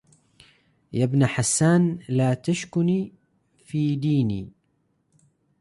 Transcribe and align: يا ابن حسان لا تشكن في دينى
يا 0.93 1.03
ابن 1.03 1.25
حسان 1.25 1.99
لا 2.09 2.33
تشكن 2.33 3.11
في 3.65 3.95
دينى 3.95 4.49